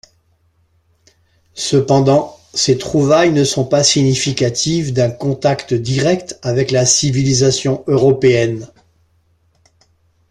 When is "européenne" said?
7.85-8.67